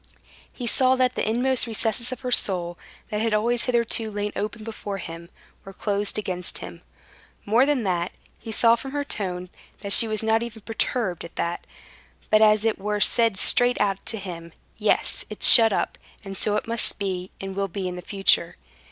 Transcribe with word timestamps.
He 0.51 0.65
saw 0.65 0.95
that 0.95 1.13
the 1.13 1.29
inmost 1.29 1.67
recesses 1.67 2.11
of 2.11 2.21
her 2.21 2.31
soul, 2.31 2.75
that 3.11 3.21
had 3.21 3.35
always 3.35 3.65
hitherto 3.65 4.09
lain 4.09 4.31
open 4.35 4.63
before 4.63 4.97
him, 4.97 5.29
were 5.63 5.73
closed 5.73 6.17
against 6.17 6.57
him. 6.57 6.81
More 7.45 7.67
than 7.67 7.83
that, 7.83 8.11
he 8.39 8.51
saw 8.51 8.75
from 8.75 8.93
her 8.93 9.03
tone 9.03 9.49
that 9.81 9.93
she 9.93 10.07
was 10.07 10.23
not 10.23 10.41
even 10.41 10.63
perturbed 10.63 11.23
at 11.23 11.35
that, 11.35 11.67
but 12.31 12.41
as 12.41 12.65
it 12.65 12.79
were 12.79 12.99
said 12.99 13.37
straight 13.37 13.79
out 13.79 14.03
to 14.07 14.17
him: 14.17 14.53
"Yes, 14.75 15.23
it's 15.29 15.47
shut 15.47 15.71
up, 15.71 15.99
and 16.25 16.35
so 16.35 16.55
it 16.55 16.65
must 16.67 16.97
be, 16.97 17.29
and 17.39 17.55
will 17.55 17.67
be 17.67 17.87
in 17.87 18.01
future." 18.01 18.55